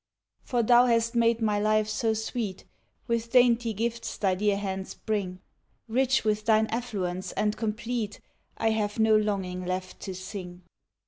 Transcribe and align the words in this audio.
For 0.41 0.63
thou 0.63 0.87
hast 0.87 1.13
made 1.13 1.43
my 1.43 1.59
life 1.59 1.87
so 1.87 2.15
sweet, 2.15 2.65
With 3.05 3.31
dainty 3.31 3.71
gifts 3.71 4.17
thy 4.17 4.33
dear 4.33 4.57
hands 4.57 4.95
bring, 4.95 5.41
Rich 5.87 6.23
with 6.23 6.45
thine 6.45 6.65
affluence, 6.71 7.33
and 7.33 7.55
complete, 7.55 8.19
I 8.57 8.71
have 8.71 8.97
no 8.97 9.15
longing 9.15 9.63
left 9.63 9.99
to 9.99 10.15
sing. 10.15 10.63